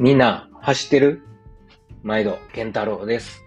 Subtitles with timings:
[0.00, 1.22] みんな、走ってる？
[2.04, 3.42] 毎度、健太郎です。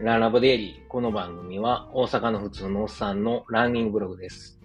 [0.00, 0.88] ランラボデイリー。
[0.88, 4.58] この番組は、大阪の普通のおっさんのランニングブログです。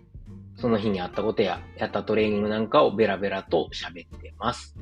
[0.56, 4.76] その日にあったことや、やったトレーニングなんかをベラベラと喋ってます。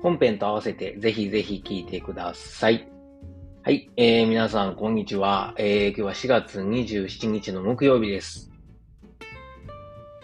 [0.00, 2.88] 本編と合わせて、ぜひぜひ聞いてください。
[3.64, 5.56] はい、えー、皆さん、こんにちは。
[5.58, 8.48] えー、今日は4月27日の木曜日です。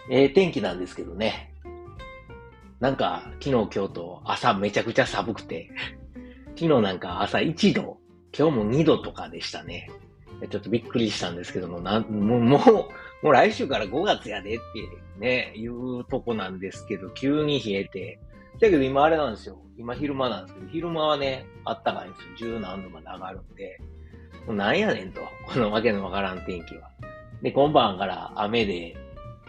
[0.09, 1.56] えー、天気なんですけどね。
[2.79, 5.71] なんか、昨日今日と朝めちゃくちゃ寒くて、
[6.55, 7.97] 昨日なんか朝1度、
[8.37, 9.89] 今日も2度とかでしたね。
[10.51, 18.19] ちょっとびっくりしたんですけども、なんもう、もう、もう来週から5月やでってね、いうとこなんですけど、急に冷えて。
[18.59, 19.59] だけど今あれなんですよ。
[19.77, 22.53] 今昼間なんですけど、昼間はね、あったかいんですよ。
[22.53, 23.79] 十何度まで上がるんで。
[24.45, 25.21] もうなんやねんと。
[25.47, 26.91] このわけのわからん天気は。
[27.41, 28.95] で、今晩から雨で、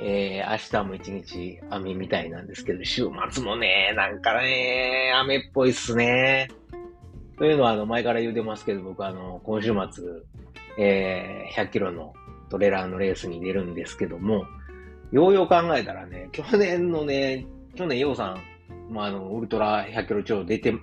[0.01, 6.49] えー、明日も一日雨みたいなんですけど、週末もね、なんかね、雨っぽいっすね。
[7.37, 10.05] というのは、あの、前から言うてますけど、僕あの、今週末、
[10.79, 12.13] えー、100キロの
[12.49, 14.45] トレーラーのレースに出るんですけども、
[15.11, 20.75] ようよう考えたらね、去年のね、去年、ヨウさん、まあ、あの、ウルトラ100キロ超出て、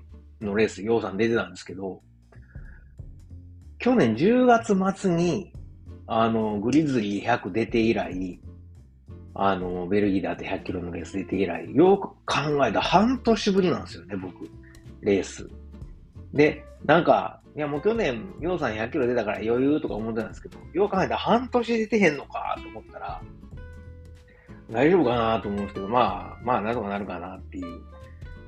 [0.41, 2.01] のレース、ヨウさん出てたんですけど、
[3.79, 5.53] 去年10月末に、
[6.07, 8.39] あの、グリズリー100出て以来、
[9.35, 14.49] あの、ベルギーであって100キロのレース出て以来、よく考えた半年ぶりなんですよね、僕、
[15.01, 15.47] レース。
[16.33, 23.21] で、なんか、いやもう去年、ヨウさん100キロ出たから余裕とか思ってたんですけど、よう考えたら半年出てへんのかと思ったら、
[24.71, 27.81] 大丈夫かなと思うんですけど、まあ、まあ、なんとかなるかなっていう、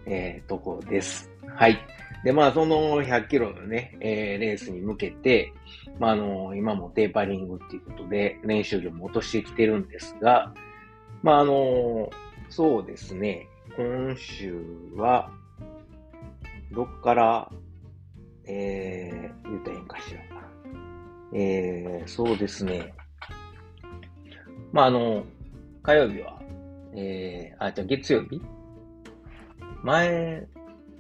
[0.06, 1.30] えー、とこです。
[1.48, 1.78] はい。
[2.24, 5.54] で、まあ、その100キロのね、えー、レースに向けて、
[6.00, 10.54] まあ、あの、今もテーパリングっていうことで、練習量も落としてきてるんですが、
[11.24, 12.10] まあ、あの、
[12.50, 14.56] そうですね、今週
[14.96, 15.32] は、
[16.72, 17.52] どっから、
[18.46, 20.22] えー、言ったらいいんかしら。
[21.34, 22.94] えー、そうですね。
[24.72, 25.26] まあ、あの、
[25.84, 26.42] 火曜日は、
[26.94, 28.42] えー、あ、じゃあ月曜日？
[29.84, 30.48] 前、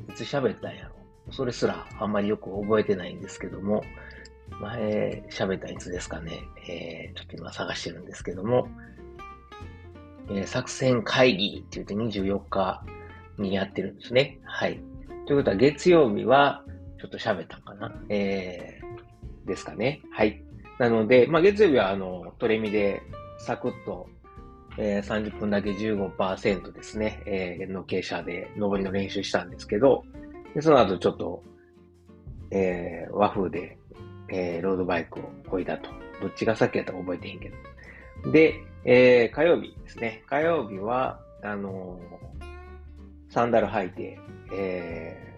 [0.09, 0.95] いつ喋ったんやろ？
[1.31, 3.83] それすらあんまりよく覚えてないんですけども、
[4.61, 6.39] 前喋ったいつですかね？
[6.69, 8.67] えー、ちょっと今探してるんですけども、
[10.29, 12.83] えー、作戦会議って言って24日
[13.37, 14.39] にやってるんですね。
[14.43, 14.79] はい。
[15.25, 16.63] ということは月曜日は
[16.99, 17.93] ちょっと喋ったかな。
[18.09, 20.01] えー、ですかね。
[20.11, 20.43] はい。
[20.79, 23.01] なので、まあ月曜日はあの、トレミで
[23.39, 24.07] サクッと
[24.77, 30.03] えー、30分だけ15%ですね、えー、の傾斜で上りの練習したんですけど、
[30.53, 31.43] でその後ちょっと、
[32.51, 33.77] えー、和風で、
[34.29, 35.89] えー、ロードバイクをこいだと。
[36.21, 37.51] どっちが先やったか覚えてへんけ
[38.23, 38.31] ど。
[38.31, 38.55] で、
[38.89, 40.23] えー、火曜日ですね。
[40.27, 44.17] 火曜日は、あのー、サンダル履いて、
[44.53, 45.37] え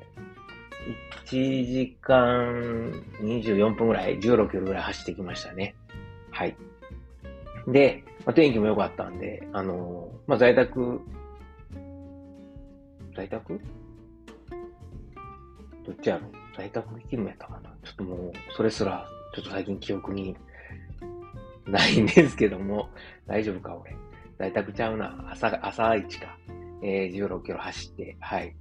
[1.26, 2.94] ー、1時間
[3.24, 5.74] 24分ぐらい、16キロぐらい走ってきましたね。
[6.30, 6.56] はい。
[7.68, 11.02] で、まあ、天気も良かったんで、あのー、まあ、在宅、
[13.16, 13.60] 在宅？
[15.88, 16.28] どっちやろ？
[16.56, 20.38] 在宅勤務やったかなちょっともう、それすら、ちょっと最近記憶に
[21.72, 22.90] ないんですけども、
[23.28, 23.96] 大丈夫か俺。
[24.38, 25.32] 在宅ちゃうな。
[25.32, 26.38] 朝、朝一か。
[26.82, 28.56] えー、16キロ走って、はい。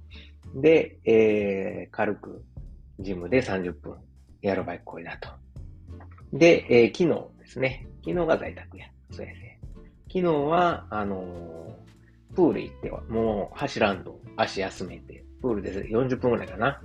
[0.55, 2.43] で、えー、軽く、
[2.99, 3.95] ジムで30分、
[4.41, 5.29] エアロバイクこいだと。
[6.33, 7.87] で、えー、昨日ですね。
[8.05, 8.85] 昨日が在宅や。
[9.11, 9.59] そうやね。
[10.07, 16.81] 昨日は、あのー、プール行っては、もう走らんと足休めて、プールで40分くらいかな、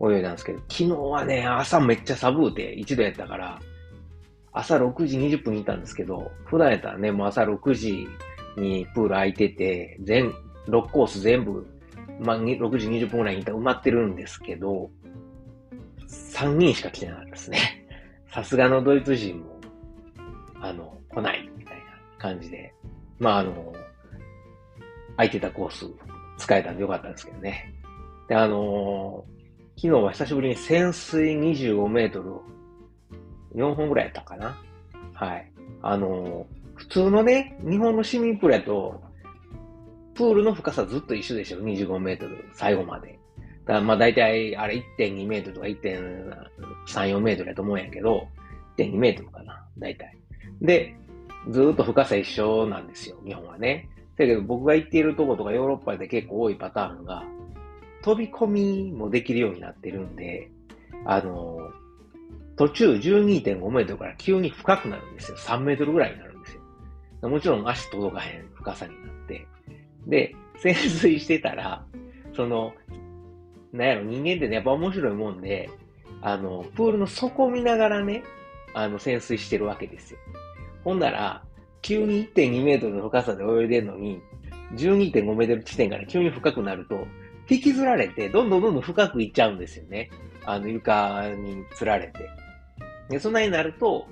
[0.00, 3.60] 泳いだんですけど、昨日はね、朝めっちゃ寒うて、一度やったから、
[4.52, 8.08] 朝6時20分にいたんですけど、普段やったらね、もう朝6時
[8.56, 10.32] にプール空いてて、全、
[10.66, 11.66] 6コース全部、
[12.20, 14.90] まあ、6時20分くらいにいたら埋まってるんですけど、
[16.08, 17.58] 3人しか来てなかったですね。
[18.32, 19.60] さすがのドイツ人も、
[20.60, 21.90] あの、来ないみたいな。
[22.20, 22.72] 感じで、
[23.18, 23.72] まああの、
[25.16, 25.86] 空いてたコース
[26.38, 27.74] 使えたんでよかったんですけどね。
[28.28, 32.34] で、あのー、昨日は久しぶりに潜水25メートル
[33.54, 34.58] 4本ぐらいやったかな。
[35.14, 35.50] はい。
[35.82, 39.02] あのー、普通のね、日本の市民プールやと、
[40.14, 43.18] プールの深さずっと一緒でしょ、25メートル、最後まで。
[43.66, 48.26] だまあ大体、あれ1.2メートルとか1.34メートルやと思うんやけど、
[48.76, 50.16] 1.2メートルかな、大体。
[50.60, 50.96] で、
[51.48, 53.88] ずっと深さ一緒なんですよ、日本はね。
[54.16, 57.24] だけど僕が行っているとことかヨーロッパで結構多いパターンが、
[58.02, 60.50] 飛び込みもできるようになってるんで、
[61.04, 61.49] あの、
[62.60, 65.38] 途中12.5メートルから急に深くなるんですよ。
[65.38, 66.56] 3メートルぐらいになるんです
[67.22, 67.30] よ。
[67.30, 69.46] もちろん足届かへん深さになって。
[70.06, 71.86] で、潜水してたら、
[72.36, 72.74] その、
[73.72, 75.70] なんやろ、人間ってね、やっぱ面白いもんで、
[76.20, 78.24] あの、プールの底見ながらね、
[78.74, 80.20] あの、潜水してるわけですよ。
[80.84, 81.42] ほんなら、
[81.80, 84.20] 急に1.2メートルの深さで泳いでるのに、
[84.74, 87.06] 12.5メートル地点から急に深くなると、
[87.48, 90.10] 引きずられて、どんどんどんどん深くいっちゃうんですよね。
[90.44, 92.28] あの、床に釣られて。
[93.10, 94.06] で、そんなになると、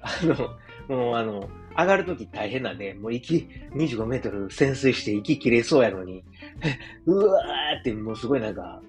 [0.00, 6.24] あの、もうあの、上がるとき大変なんで、もう息、25メートル潜水して息切れそうやのに、
[7.06, 8.80] うわーってもうすごいなんか、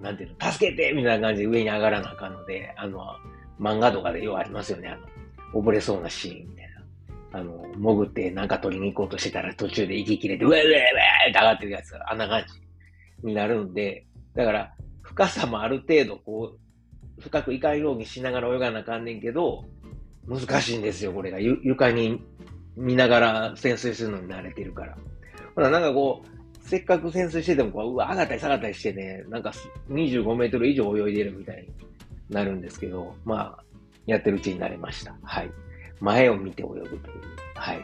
[0.00, 3.04] なんていうの、助けてみたいな感じで上に上がらなあかんので、あの、
[3.60, 6.70] 漫画とかでようありますよね、あの、溺れそうなシーンみたいな。
[7.32, 10.70] あの、潜ってなんか取りに行こうとしてたら途中で息切れて、うわうわうわ
[11.28, 12.44] って上がってるやつがあんな感
[13.22, 16.69] じになるんで、だから、深さもある程度こう、
[17.20, 19.64] 深くいかようにしながら泳がなあかんねんけど、
[20.26, 21.38] 難しいんですよ、これが。
[21.38, 22.22] 床に
[22.76, 24.96] 見ながら潜水するのに慣れてるから。
[25.54, 29.52] ほら、なんかこう、せっかく潜水してても、こう、うわ、上がったり下がったりしてね、なんか
[29.88, 31.68] 25メートル以上泳いでるみたいに
[32.34, 33.64] なるんですけど、まあ、
[34.06, 35.16] やってるうちになれました。
[35.22, 35.50] はい。
[36.00, 37.00] 前を見て泳ぐという。
[37.54, 37.80] はい。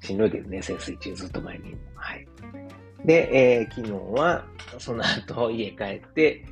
[0.00, 1.74] しんどいけどね、潜水中ずっと前に。
[1.94, 2.26] はい。
[3.04, 4.44] で、えー、昨日は、
[4.78, 6.44] その後家帰って、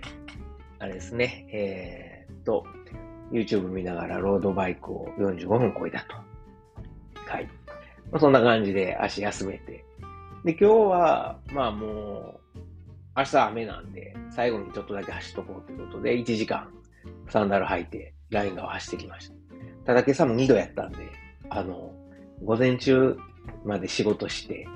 [0.78, 2.64] あれですね、えー、と、
[3.32, 6.17] YouTube 見ながらロードバイクを45分こいだと。
[7.31, 7.49] はい。
[8.11, 9.84] まあ、そんな感じで足休めて。
[10.44, 12.58] で、今日は、まあもう、
[13.17, 16.70] 明日雨なんで、最後にちょっとだけ走っとこうということで、1時間
[17.28, 19.34] サンダル履いて、ライン側走ってきました。
[19.87, 20.99] ただ今朝も2度やったんで、
[21.49, 21.93] あの、
[22.44, 23.17] 午前中
[23.64, 24.69] まで仕事して、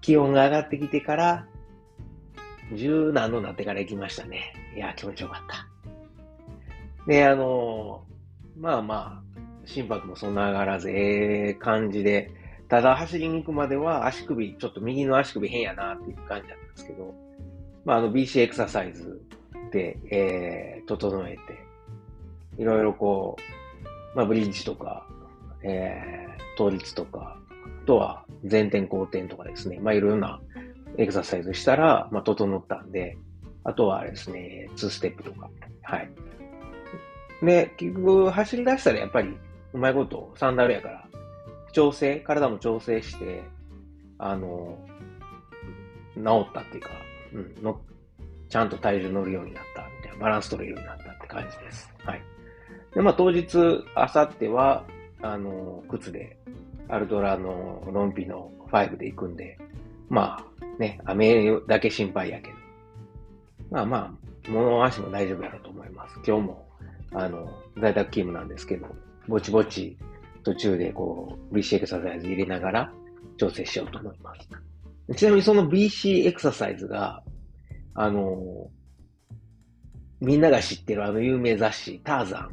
[0.00, 1.46] 気温が上がってきてから、
[2.72, 4.54] 十何度なってから行きましたね。
[4.74, 5.68] いや、気持ちよかった。
[7.06, 8.04] で、あの、
[8.58, 12.30] まあまあ、心拍もそんな上がらず、ええ感じで、
[12.68, 17.14] ただ走りに行くまでは足首、ちょっと右の足首変やなっていう感じだったんですけど、
[17.84, 19.20] まああの BC エクササイズ
[19.70, 23.36] で、えー、整えて、いろいろこ
[24.14, 25.06] う、まあブリッジとか、
[25.62, 27.36] えー、倒立とか、
[27.82, 30.40] あとは前転後転とかですね、まあいろいろな
[30.96, 33.16] エクササイズしたら、まあ整ったんで、
[33.64, 35.50] あとはですね、2ステップとか、
[35.82, 36.10] はい。
[37.42, 39.36] で、結局走り出したらやっぱり
[39.72, 41.08] うまいことサンダルやから、
[41.72, 43.42] 調整、体も調整して、
[44.18, 44.78] あの、
[46.14, 46.90] 治ったっていうか、
[47.32, 47.80] うん、の、
[48.48, 51.92] ちゃんと体重乗るようになったみたいな、バランス取れるようになったって感じです。
[52.04, 52.22] はい。
[52.94, 54.84] で、まあ当日、あさっては、
[55.22, 56.38] あの、靴で、
[56.88, 59.58] アルトラのロンピの5で行くんで、
[60.14, 62.56] まあね、雨だけ心配やけど、
[63.70, 63.96] まあま
[64.46, 66.14] あ、物足も大丈夫やろうと思います。
[66.24, 66.64] 今日も
[67.14, 67.48] あの、
[67.80, 68.86] 在宅勤務なんですけど、
[69.28, 69.96] ぼちぼち
[70.42, 72.92] 途中でこう、BC エクササイズ入れながら
[73.38, 75.16] 調整しようと思います。
[75.16, 77.22] ちなみにその BC エクササイズが、
[77.94, 78.68] あの、
[80.20, 82.48] みんなが知ってるあの有名雑誌、ターザ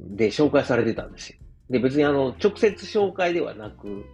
[0.00, 1.38] ンで紹介されてたんですよ。
[1.70, 4.04] で、別にあの、直接紹介ではなく、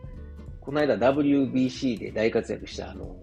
[0.65, 3.17] この間 WBC で大活躍したあの、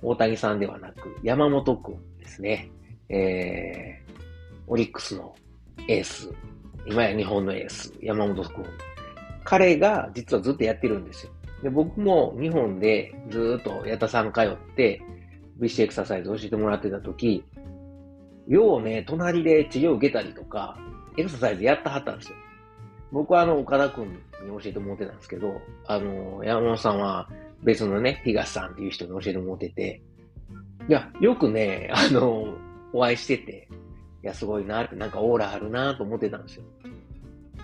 [0.00, 2.70] 大谷さんではなく、山本くんですね。
[3.10, 4.12] えー、
[4.66, 5.34] オリックスの
[5.88, 6.30] エース、
[6.86, 8.64] 今や日本のエース、山本君。
[9.44, 11.32] 彼が実はずっとやってるんですよ。
[11.62, 15.02] で、僕も日本でずっと矢田さん通って、
[15.60, 17.44] BC エクササイズ教えてもらってた時、
[18.48, 20.78] ようね、隣で治療受けたりとか、
[21.18, 22.36] エクササイズやったはったんですよ。
[23.12, 27.28] 僕はあの、岡田くんに教えてもらってたんですけど、あの、山本さんは
[27.62, 30.02] 別のね、東さんっていう人に教えてもらってて、
[30.88, 32.54] いや、よくね、あの、
[32.92, 33.68] お会いしてて、
[34.22, 36.64] いや、すごいなって、なんかオーラあるなと思ってたんですよ。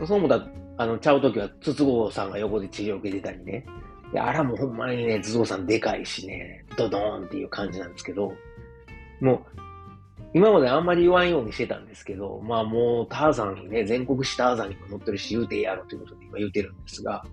[0.07, 3.65] そう思ったら、あの、ちゃうときは、筒香さんが横で治療を受けてたりね。
[4.13, 8.33] いや、あらもうほんまにね、筒香さんでかいしね、ドドーンっていう感じなんですけど、
[9.21, 9.61] もう、
[10.33, 17.25] 今まであんまり言わんようにしてたんですけど、まあもうターザンにね、全国史ターザンにも載ってるし言うてやろということで今言ってるんですが、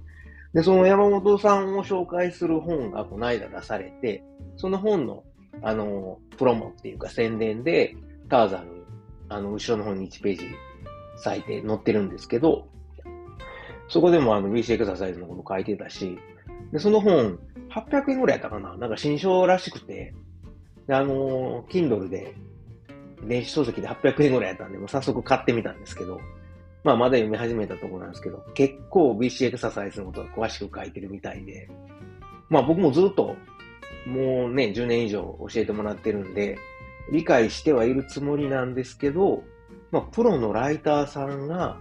[0.54, 4.24] で、その山本さんを紹介する本がこの間出されて、
[4.56, 5.24] その本の、
[5.62, 7.96] あの、プロモっていうか宣伝で、
[8.30, 8.77] ターザンに
[9.30, 10.46] あの、後ろの方に1ページ
[11.18, 12.68] 咲いて載ってるんですけど、
[13.89, 16.18] そこでもあの BC エクササイズのこと書いてたし、
[16.72, 17.39] で、その本、
[17.70, 18.75] 800円ぐらいやったかな？
[18.77, 20.13] なんか新書らしくて、
[20.88, 22.34] で、あのー、Kindle で、
[23.24, 26.20] 電子書籍で800円ぐらいやったんで、もう早速買ってみたんですけど、
[26.84, 31.70] まあまだ読み始めたところなんですけど、結構 BC エクササイズのことが詳しく書いてるみたいで、
[32.50, 33.36] まあ僕もずっと、
[34.06, 36.58] もうね、10年以上教えてもらってるんで、
[37.12, 39.44] 理解してはいるつもりなんですけど、
[39.92, 41.78] まあ、プロのライターさんが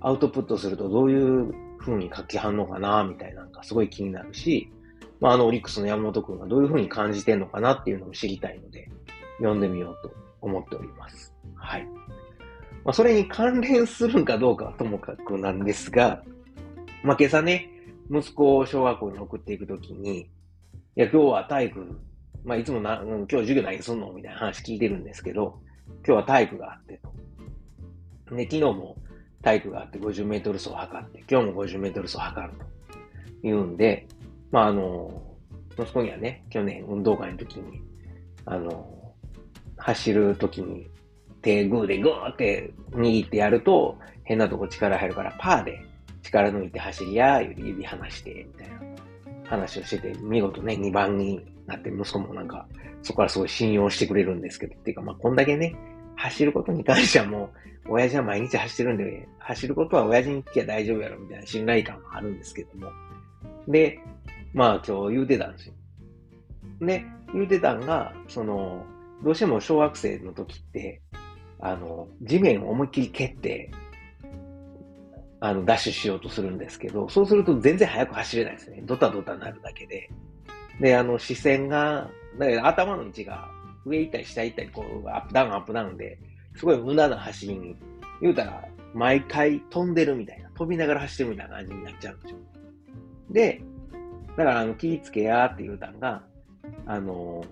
[0.00, 4.70] アウトプットするとどういう風に書きはんのかな、みたいなのがすごい気になるし、
[5.20, 8.88] まあ、あの、オリックスの山本くんがどういう風に感じてんのかなっていうのを知りたいので、
[9.38, 11.34] 読んでみようと思っております。
[11.54, 11.86] はい。
[12.84, 16.22] まあ、それに関連するんかどうかはともかくなんですが、
[17.02, 17.68] まあ、今朝ね、
[18.10, 20.26] 息子を小学校に送っていくときに、い
[20.96, 22.00] や、今日は体育、
[22.44, 24.12] まあ、いつもな、うん、今日授業何すんの？
[24.12, 25.60] みたいな話聞いてるんですけど、
[26.06, 27.00] 今日は体育があって
[28.28, 28.34] と。
[28.34, 28.96] で、昨日も
[29.42, 32.64] 体育があって50メートル走を測って、今日も50メートル走を測ると
[33.42, 34.06] 言うんで、
[34.50, 35.22] まあ、あの、
[35.78, 37.82] 息子にはね、去年運動会の時に、
[38.44, 38.99] あの、
[39.80, 40.88] 走る時に
[41.42, 45.84] 手グーでグーって握ってやると変なとこ力入るからパーで
[46.22, 48.80] 力抜いて走りや、指離して、みたいな
[49.48, 52.66] 話をしてて、見事ね、2番になって息子もなんか、
[53.02, 55.74] そこからすごい信用してくれるんですけど、っていうかまあこんだけね、
[56.16, 57.50] 走ることに関してはも
[57.86, 62.92] う、親父は毎日走ってるんで、走ることは親父に聞きゃ大丈夫やろみたいな信頼感はあるんですけども。
[63.66, 63.98] で、
[64.52, 65.74] まあ今日言うてたんですよ。
[66.80, 68.84] で、言うてたんが、その、
[69.22, 71.02] どうしても小学生の時って、
[71.60, 73.70] あの、地面を思いっきり蹴って、
[75.40, 78.82] あの、ダッシュしようとするんですけど、そうすると全然速く走れないですね。
[78.84, 80.10] ドタドタになるだけで。
[80.80, 83.48] で、あの、視線が、だから頭の位置が
[83.84, 86.18] 上行ったり下行ったり、こう、アップダウンアップダウンで、
[86.56, 87.76] すごい無駄な走りに、
[88.22, 92.38] 言うたら、毎回飛んでるみたいな、飛びながら走ってるみたいな感じになっちゃうんですよ。
[93.30, 93.62] で、
[94.36, 96.22] だから、あの、気ぃつけやーって言うたんが、
[96.86, 97.44] あの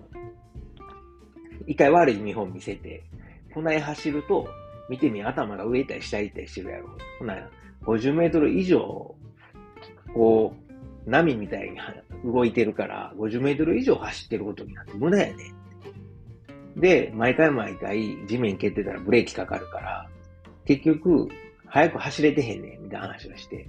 [1.69, 3.03] 一回悪い見本見せて、
[3.53, 4.49] こない走ると、
[4.89, 6.89] 見てみ、頭が上行ったり下行ったりしてるやろ。
[7.19, 7.35] ほな、
[7.83, 9.15] 50メートル以上、
[10.11, 10.55] こ
[11.05, 11.77] う、波みたいに
[12.25, 15.53] 動いてるから、50メートル以上走ってることになって無駄やね。
[16.75, 20.09] で、毎回毎回地面蹴ってたらブレーキかかるから、
[20.65, 21.27] 結局、
[21.67, 23.67] 早く走れてへんねん、みたいな話をして。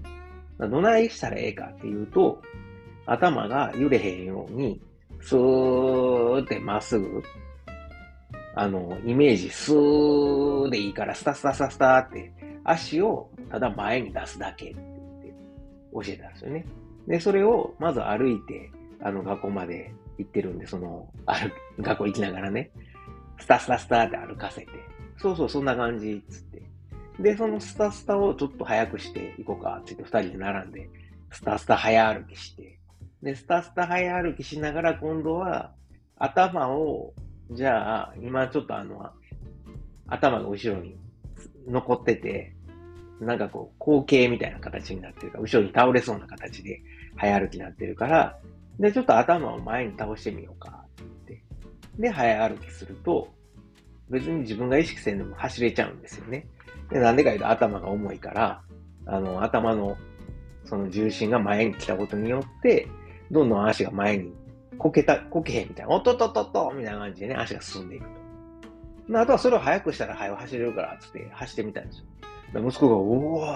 [0.58, 2.40] どないしたらええかっていうと、
[3.04, 4.80] 頭が揺れへんように、
[5.20, 7.22] スーってまっすぐ、
[8.54, 12.32] あの、イメージスーでいいから、スタスタスタスタって
[12.64, 15.34] 足をただ前に出すだけって
[15.92, 16.66] 教えたんですよね。
[17.06, 18.70] で、それをまず歩いて、
[19.02, 22.70] あの学校まで行ってるんで、その、歩、学校行きながらね、
[23.38, 24.68] スタスタスタって歩かせて、
[25.16, 26.62] そうそう、そんな感じ、つって。
[27.18, 30.88] で、そのスタスタをちょっと早くしていこうか、つって二人で並んで、
[31.30, 32.78] スタスタ早歩きして、
[33.22, 35.72] で、スタスタ早歩きしながら今度は、
[36.16, 37.14] 頭を、
[37.52, 39.10] じゃあ、今ちょっとあの、
[40.06, 40.96] 頭が後ろに
[41.66, 42.54] 残ってて、
[43.20, 46.80] なんかこう、後傾みたいな形になってるから、後ろに倒れそうな形で
[47.16, 48.38] 早歩きになってるから、
[48.78, 51.42] で、ちょっと頭を前に倒してみようかって。
[51.98, 53.28] で、早歩きすると、
[54.08, 56.46] 別に自分が意識せんでも走れちゃうんですよね。
[56.90, 58.62] で、なんでか言うと頭が重いから、
[59.06, 59.96] あの、頭の
[60.64, 62.88] その重心が前に来たことによって、
[63.30, 64.32] どんどん足が前に
[64.80, 68.06] こけた、こけへんみたいな、おっとっとっとっとみたいな感じでね、足が進んでいく
[69.10, 69.18] と。
[69.18, 71.98] ああとはそれを速くしたら速く走れるから、つって走ってみたんです
[72.54, 72.66] よ。
[72.66, 73.46] 息子が、おお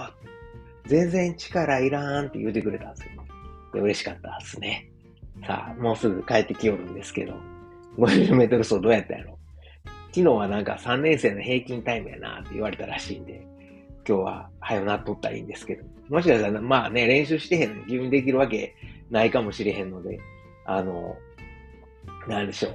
[0.85, 3.23] 全然力いらんって言うてくれたんですよ。
[3.73, 4.87] で嬉しかったですね。
[5.47, 7.33] さあ、もうすぐ帰ってきよるんですけど、
[7.97, 9.39] 50メートル走どうやったやろ
[10.11, 13.43] 昨日はなんか3年生の平均タイムやなって言われたらしいんで、
[14.07, 18.75] 今日は早なっとったらいいんですけど、もしかしたら、まあね、練習してへんのに自分できるわけ
[19.09, 20.19] ないかもしれへんので、
[20.65, 21.15] あの、
[22.27, 22.73] なんでしょう。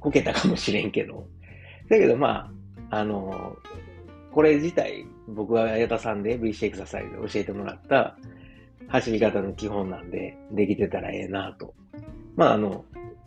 [0.00, 1.26] こけたかもしれんけど。
[1.88, 2.50] だけどま
[2.90, 3.56] あ、あの、
[4.32, 8.16] これ自体、僕は矢田さんで VC エクササイズで教えてもらった
[8.88, 11.74] 走り方の基本なんで、できてたらええなと。
[12.36, 12.84] まああの、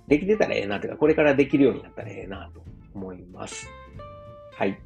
[0.07, 2.61] できてたらええなというか、これからできるようになったらええなと
[2.93, 3.67] 思います。
[4.57, 4.77] はい。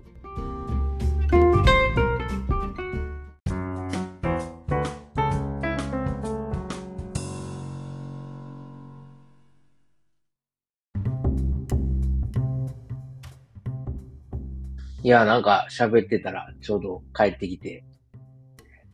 [15.10, 17.84] いや、なんか喋ってたらちょうど帰ってきて、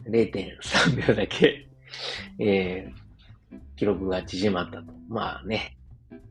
[0.10, 1.68] 0.3秒だけ
[2.40, 4.94] えー、記録が縮まったと。
[5.10, 5.78] まあね、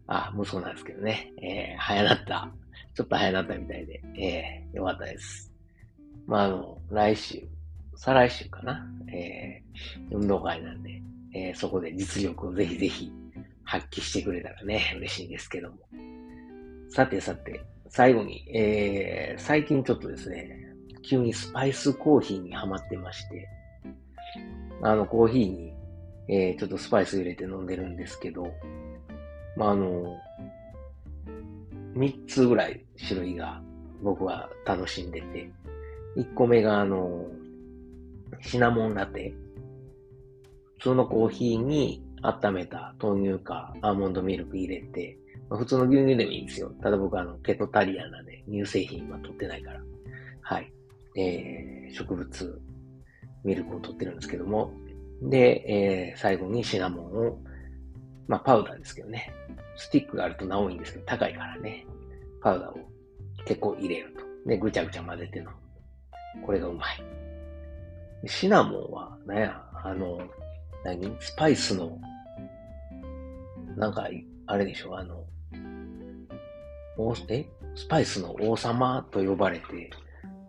[0.06, 2.50] あ、息子なんですけどね、えー、早なった。
[2.94, 5.52] ちょっと早なったみたいで、えー、よかったです。
[6.26, 7.46] まあ、あの、来週、
[7.94, 11.02] 再来週かな、えー、運動会なんで、
[11.34, 13.12] えー、そこで実力をぜひぜひ
[13.64, 15.76] 発揮してくれたらね、嬉しいんですけども。
[16.88, 20.58] さてさて、最後に、えー、最近ちょっとですね、
[21.02, 23.48] 急にスパイスコーヒーにハマってまして、
[24.82, 25.72] あの、コーヒーに、
[26.28, 28.46] えー、ちょっとスパイス入れて飲んでるんですけど、
[29.56, 30.16] まあ、あの、
[31.94, 33.62] 3つぐらい種類が
[34.02, 35.50] 僕は楽しんでて、
[36.16, 37.26] 1個目があの、
[38.40, 39.34] シナモンラテ。
[40.78, 45.16] 普通のコーヒーに温めた豆乳かアーモンドミルク入れて
[45.48, 46.70] まあ、普通の牛乳でもいいんですよ。
[46.82, 49.80] ただ僕はあの、ケトタリアンなんで、乳製品は取ってないから。
[50.42, 50.72] はい。
[51.16, 52.62] えー、植物
[53.44, 54.72] ミルクを取ってるんですけども。
[55.22, 55.64] で、
[56.12, 57.38] えー、最後にシナモンを、
[58.26, 59.32] まあ、パウダーですけどね。
[59.76, 61.86] スティックがあるとなおいいんですけど、高いからね。
[62.40, 62.78] パウダーを
[63.44, 64.48] 結構入れると。
[64.48, 65.50] で、ぐちゃぐちゃ混ぜて飲む。
[66.44, 67.02] これがうまい。
[68.26, 70.18] シナモンは、なんや、あの、
[70.84, 71.16] 何？
[71.20, 71.98] スパイスの、
[73.76, 74.08] なんか、
[74.46, 75.24] あれでしょ、あの、
[77.28, 77.46] え？
[77.74, 79.90] スパイスの王様と呼ばれて、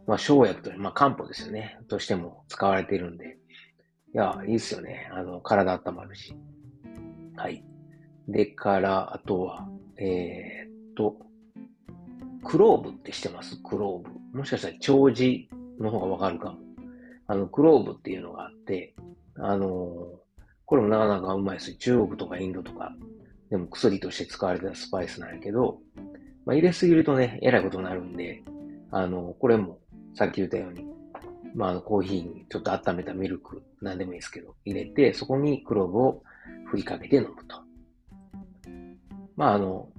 [0.08, 1.80] まあ、生薬と、まあ、漢方ですよね。
[1.88, 3.38] としても使われているんで。
[4.14, 5.10] いや、いいっすよね。
[5.12, 6.36] あの、体温まるし。
[7.36, 7.64] はい。
[8.28, 11.18] でから、あとは、えー、っと、
[12.44, 13.58] クローブって知ってます？
[13.62, 14.38] クローブ。
[14.38, 15.48] もしかしたら長寿
[15.80, 16.60] の方がわかるかも。
[17.28, 18.94] あの、クローブっていうのがあって、
[19.38, 22.94] あのー、これもなかなかうまいです中国とかインドとか
[23.50, 25.80] でも薬として使われたスパイスなんやけど、
[26.46, 28.44] まあ、入れすぎるとね、えらいことになるんで、
[28.92, 29.80] あの、これも
[30.14, 30.86] さっき言ったように、
[31.56, 36.24] まあ、の、コーヒーにちょっと温めたミルク、なんでもいいですけど、入れて、そこにクローブを
[36.66, 37.58] 振りかけて飲むと。
[39.36, 39.90] まあ、あの、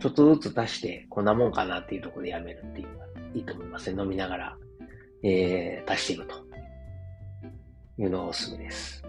[0.00, 4.02] ちょっとずつ足して、こんなもんかなっていうところでやめるっていうのがいいと思いますね。
[4.02, 4.56] 飲みながら、
[5.22, 6.44] えー、足していくと。
[7.98, 9.04] いうのがおすすめです。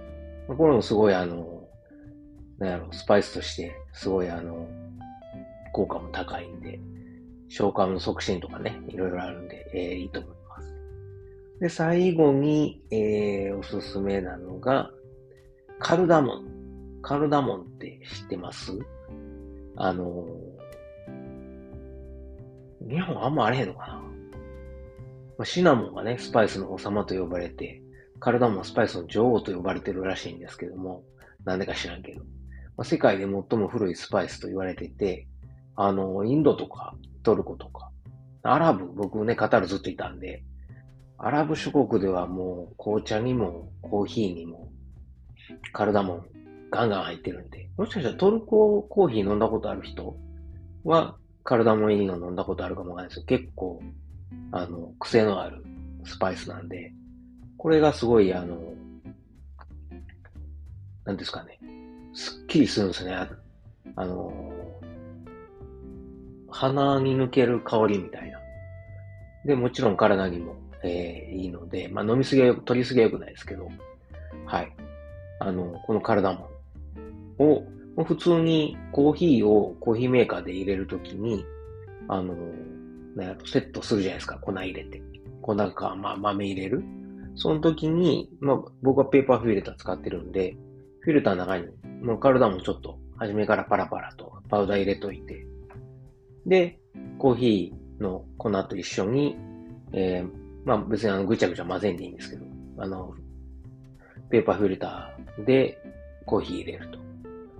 [0.47, 1.67] これもすごいあの、
[2.59, 4.67] なんやろ、スパイスとして、すごいあの、
[5.75, 6.79] 効果も高いんで、
[7.49, 10.73] 消化の促進とかね、いろいろあるんで、えー、いいと思います。
[11.59, 14.89] で、最後に、えー、おすすめなのが、
[15.79, 16.45] カルダモン。
[17.01, 18.71] カルダモンって知ってます？
[19.75, 24.01] あのー、日本あんまあれへんのかな、
[25.37, 27.81] ま、シナモンがね、スパイスの王様と呼ばれて、
[28.21, 31.03] カルダモンはスパイスの女王と呼ばれてるらしいんですけども、
[31.43, 32.21] なんでか知らんけど。
[32.77, 35.27] ま、世界で最も古いスパイスと言われてて、
[35.75, 37.91] あの、インドとかトルコとか、
[38.43, 40.43] アラブ、僕ね、カタールずっといたんで、
[41.17, 44.69] アラブ諸国ではもう紅茶にもコーヒーにも
[45.71, 46.25] カルダモン
[46.71, 50.17] ガンガン入ってるんで、もしかしたらトルココーヒー飲んだことある人
[50.83, 53.81] はカルダモン入りの飲んだことあるかもわかんないですけど、結構、
[54.51, 55.63] あの、癖のある
[56.03, 56.91] スパイスなんで、
[57.57, 58.59] これがすごい、あの、
[61.05, 61.59] なんですかね、
[62.13, 63.15] すっきりするんですね。
[63.95, 64.31] あの、
[66.55, 68.39] 鼻に抜ける香りみたいな。
[69.45, 73.67] で、もちろん体にも、えー、いいので、まあ飲みすぎはよく、取りすぎは良くないですけど、
[74.45, 74.73] はい。
[75.39, 76.49] あの、この体も
[77.39, 77.63] を、
[78.05, 81.45] 普通にコーヒーをコーヒーメーカーで入れるときに、
[82.07, 82.35] あの、
[83.45, 84.39] セットするじゃないですか。
[84.39, 85.01] 粉入れて。
[85.41, 86.83] 粉か、まあ、豆入れる。
[87.35, 90.55] その時に、まあ、僕はペーパーフィルター使ってるんで、
[91.01, 91.67] フィルターの中に、
[92.01, 95.45] もうカルダモンちょっと、初めからパラパラとパウダー入れといて、
[96.45, 96.79] で、
[97.17, 99.37] コーヒーの粉と一緒に、
[99.93, 100.29] えー、
[100.65, 102.45] まあ別にあのぐちゃぐちゃ混ぜんでいいんですけど、
[102.77, 103.13] あの、
[104.29, 105.77] ペーパーフィルターで
[106.25, 106.99] コーヒー入れると。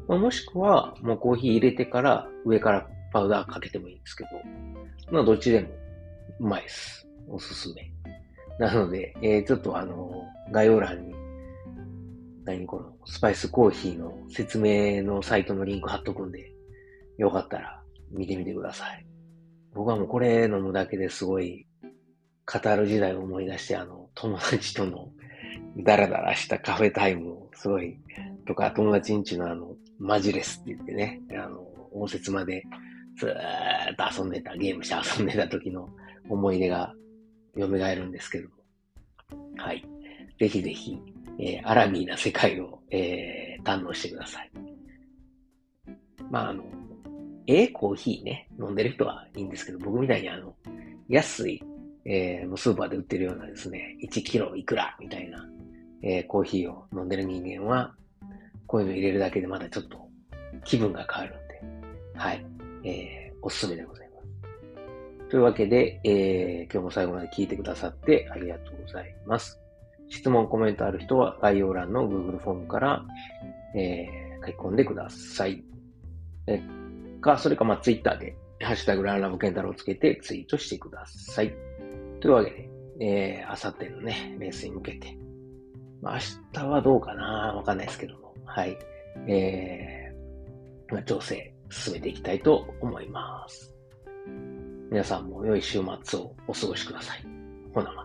[0.08, 4.30] まあ、もしくは、もうコーヒー入れてから上からパウダーかけてもいいんですけど、
[5.12, 5.70] まあどっちでも
[6.40, 7.08] うまいです。
[7.28, 7.92] おすすめ。
[8.60, 11.16] なので、えー、ちょっとあの、概要欄に、
[12.44, 16.52] 何このスパイスコーヒーの説明のサイトのリンク貼っとくんで、
[17.18, 17.75] よかったら
[18.12, 19.06] 見てみてください。
[19.74, 21.68] 僕はもうこれ飲むだけですごい、
[22.46, 25.10] カタール時代を思い出して、あの、友達との
[25.78, 27.98] ダラダラしたカフェタイムをすごい、
[28.46, 32.64] とか、友達んちのあの、マジレスって言ってね、あの、応接まで
[33.18, 33.36] ずーっ
[34.16, 35.90] と遊んでた、ゲームして遊んでた時の
[36.30, 36.94] 思い出が
[37.58, 38.56] 蘇るんですけども。
[39.58, 39.84] はい。
[40.40, 41.00] ぜひぜひ、
[41.40, 44.52] えー、アラミーな世界を、えー、堪能してください。
[46.30, 46.64] まあ、あの、
[47.48, 50.56] ええコーヒーね、飲んでる人はいいんですけど、僕みたいにあの、
[51.08, 51.64] 安い、
[52.06, 55.48] えー、スーパーで売ってるようなですね、1キロいくらみたいな、
[56.02, 57.94] えー、コーヒーを飲んでる人間は、
[58.68, 60.10] こういうの入れるだけでまだちょっと
[60.64, 62.46] 気分が変わるんで、はい、
[62.84, 65.30] えー、おすすめでございます。
[65.30, 69.60] というわけで、えー、今日も最後まで聞いてくださってありがとうございます。
[70.10, 73.06] 質問、コメントある人は概要欄の Google フォームから、
[73.76, 75.64] えー、書き込んでください。
[76.48, 76.62] え
[77.26, 81.54] か、それかまあツイッターで、ハッシュタグランラブケンタロウをつけてツイートしてください。
[82.22, 85.18] というわけで、えー、あさってのね、レースに向けて、
[86.02, 88.78] まあ、明日はどうかなわかんないですけども、はい。
[89.28, 93.74] えー、まあ、調整進めていきたいと思います。
[94.92, 97.26] 皆さんも良い週末をお過ごしください。
[97.74, 98.05] ほなま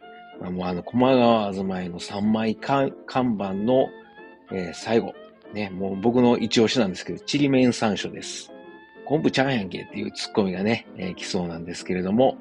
[0.49, 3.89] もうあの、駒川あずまいの3枚看板の、
[4.51, 5.13] えー、最後、
[5.53, 8.51] ね、もう僕の一押しなんですけど、ちりめん山椒です。
[9.05, 12.37] 昆布ちゃんやんけっていうツッコミがね、えー、来そうなんですけれども、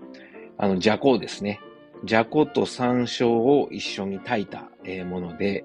[0.57, 1.61] あの、じゃこですね。
[2.05, 5.65] じゃこと山椒を一緒に炊いた、えー、もので、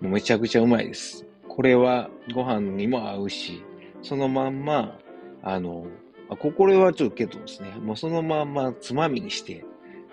[0.00, 1.26] もうめちゃくちゃうまいです。
[1.48, 3.62] これはご飯にも合うし、
[4.02, 4.98] そのまんま、
[5.42, 5.86] あの、
[6.28, 9.64] あこれはちょっとけどですね、もうそのまんまつまみにして、